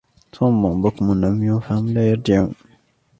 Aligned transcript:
صم 0.35 0.81
بكم 0.81 1.11
عمي 1.25 1.59
فهم 1.61 1.89
لا 1.93 2.09
يرجعون 2.09 2.53